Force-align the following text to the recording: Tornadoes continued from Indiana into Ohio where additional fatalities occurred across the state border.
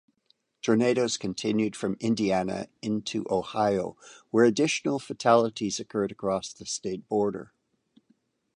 Tornadoes 0.63 1.15
continued 1.15 1.75
from 1.75 1.95
Indiana 1.99 2.69
into 2.81 3.23
Ohio 3.29 3.97
where 4.31 4.45
additional 4.45 4.97
fatalities 4.97 5.79
occurred 5.79 6.11
across 6.11 6.51
the 6.53 6.65
state 6.65 7.07
border. 7.07 7.53